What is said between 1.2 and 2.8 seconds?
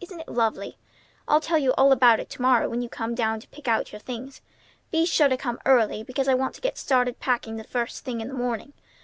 I'll tell you all about it to morrow